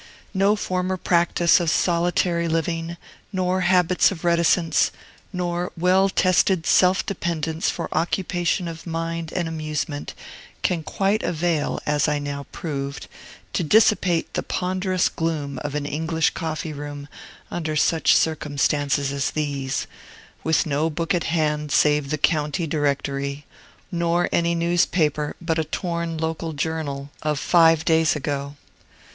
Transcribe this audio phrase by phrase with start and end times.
[0.33, 2.97] No former practice of solitary living,
[3.31, 4.89] nor habits of reticence,
[5.31, 10.15] nor well tested self dependence for occupation of mind and amusement,
[10.63, 13.07] can quite avail, as I now proved,
[13.53, 17.07] to dissipate the ponderous gloom of an English coffee room
[17.51, 19.85] under such circumstances as these,
[20.43, 23.45] with no book at hand save the county directory,
[23.91, 28.55] nor any newspaper but a torn local journal of five days ago.